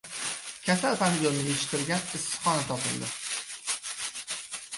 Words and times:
«Kasal 0.69 0.95
pomidor»ni 1.01 1.43
yetishtirgan 1.49 2.09
issiqxona 2.17 2.67
topildi 2.71 3.11